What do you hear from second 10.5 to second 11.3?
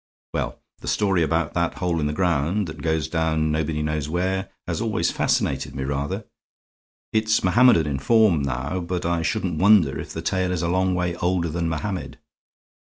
is a long way